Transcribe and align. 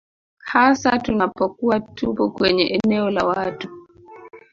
hasa 0.43 0.97
tunapokuwa 0.99 1.79
tupo 1.79 2.29
kwenye 2.31 2.63
eneo 2.83 3.09
la 3.09 3.25
watu 3.25 3.69